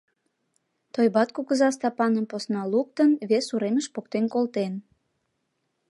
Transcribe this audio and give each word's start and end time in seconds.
Тойбат 0.93 1.29
кугыза 1.35 1.69
Стапаным 1.75 2.25
посна 2.31 2.61
луктын, 2.73 3.09
вес 3.29 3.45
уремыш 3.55 3.87
поктен 3.95 4.25
колтен. 4.33 4.73